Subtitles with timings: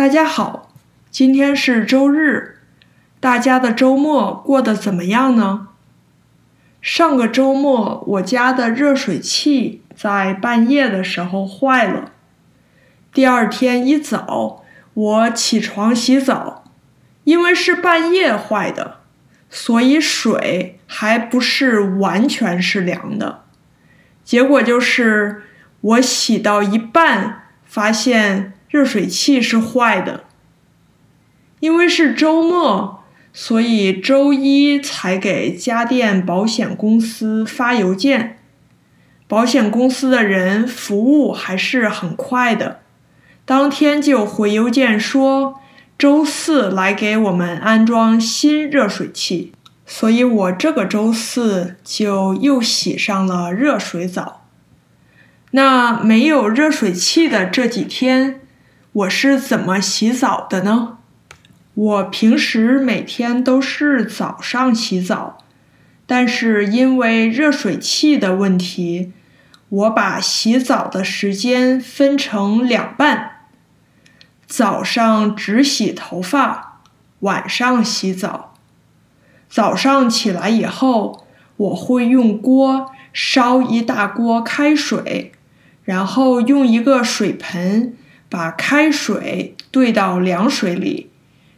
[0.00, 0.72] 大家好，
[1.10, 2.56] 今天是周日，
[3.20, 5.68] 大家的周末过得怎么样呢？
[6.80, 12.12] 上个周末，我家的热水器在半夜的时候坏了。
[13.12, 16.64] 第二天一早，我起床洗澡，
[17.24, 19.00] 因为是半夜坏的，
[19.50, 23.42] 所以水还不是完全是凉的。
[24.24, 25.42] 结果就是
[25.82, 30.24] 我洗到一半，发现热水器是坏的。
[31.58, 32.96] 因为是周末。
[33.32, 38.38] 所以周一才给家电保险公司发邮件，
[39.28, 42.80] 保险公司的人服务还是很快的，
[43.44, 45.60] 当天就回邮件说
[45.96, 49.52] 周四来给我们安装新热水器。
[49.86, 54.44] 所以我这个周四就又洗上了热水澡。
[55.52, 58.40] 那没有热水器的这几天，
[58.92, 60.98] 我是怎么洗澡的呢？
[61.74, 65.38] 我平时每天都是早上洗澡，
[66.06, 69.12] 但是因为热水器的问题，
[69.68, 73.46] 我把洗澡的时间分成两半：
[74.48, 76.80] 早上只洗头发，
[77.20, 78.54] 晚上洗澡。
[79.48, 85.30] 早上起来以后，我会用锅烧一大锅开水，
[85.84, 87.96] 然后用一个水盆
[88.30, 91.08] 把开水兑到凉水里。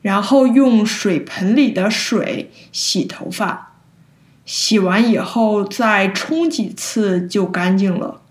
[0.00, 3.72] 然后用水盆里的水洗头发，
[4.46, 8.22] 洗完以后再冲几次就干净了。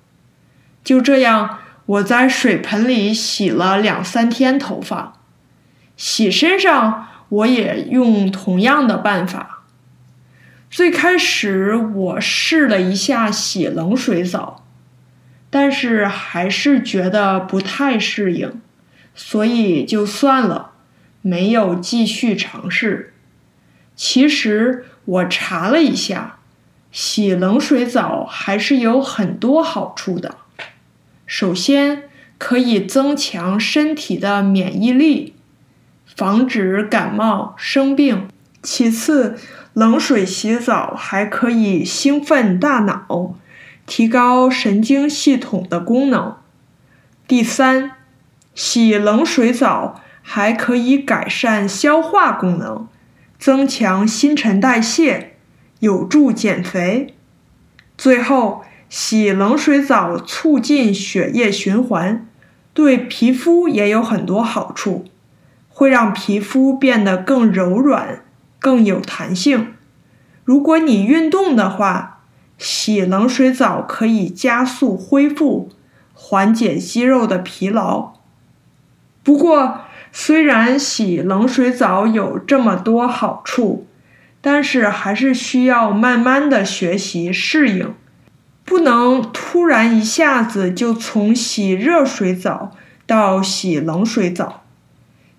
[0.82, 5.20] 就这样，我在水盆里洗了两三天头发。
[5.98, 9.66] 洗身上我也用同样的办法。
[10.72, 14.67] 最开始我试了一下洗冷水澡，
[15.50, 18.62] 但是还是觉得不太适应，
[19.16, 20.72] 所以就算了。
[21.24, 23.14] 没有继续尝试。
[23.98, 26.38] 其实我查了一下，
[26.90, 30.38] 洗冷水澡还是有很多好处的。
[31.26, 32.04] 首先，
[32.38, 35.34] 可以增强身体的免疫力，
[36.06, 38.30] 防止感冒生病。
[38.64, 39.38] 其次，
[39.74, 43.36] 冷水洗澡还可以兴奋大脑，
[43.88, 46.36] 提高神经系统的功能。
[47.28, 47.94] 第三，
[48.54, 50.04] 洗冷水澡。
[50.30, 52.90] 还可以改善消化功能，
[53.40, 55.38] 增强新陈代谢，
[55.80, 57.16] 有助减肥。
[57.98, 62.28] 最后，洗冷水澡促进血液循环，
[62.74, 65.06] 对皮肤也有很多好处，
[65.70, 68.26] 会让皮肤变得更柔软、
[68.60, 69.76] 更有弹性。
[70.44, 72.17] 如果你运动的话，
[72.58, 75.70] 洗冷水澡可以加速恢复，
[76.14, 78.14] 缓解肌肉的疲劳。
[79.24, 79.82] 不过，
[80.12, 83.86] 虽然洗冷水澡有这么多好处，
[84.42, 87.94] 但是还是需要慢慢的学习适应，
[88.64, 92.72] 不能突然一下子就从洗热水澡
[93.06, 94.64] 到洗冷水澡。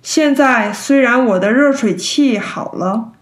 [0.02, 3.12] 现在虽然我的热水器好了，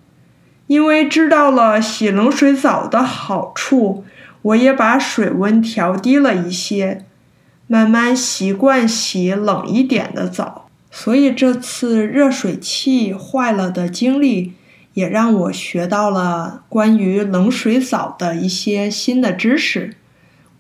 [0.67, 4.05] 因为知道了洗冷水澡的好处，
[4.43, 7.05] 我也把水温调低了一些，
[7.67, 10.69] 慢慢习惯洗冷一点的澡。
[10.91, 14.55] 所以这次热水器坏了的经历，
[14.95, 19.95] 也让我学到了关于冷水澡的一些新的知识。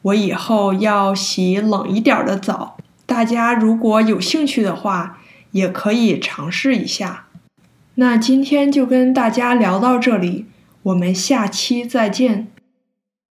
[0.02, 5.18] 我以后要洗冷一点的澡，大家如果有兴趣的话，
[5.52, 7.25] 也可以尝试一下。
[7.96, 10.46] 那今天就跟大家聊到这里，
[10.82, 12.48] 我们下期再见。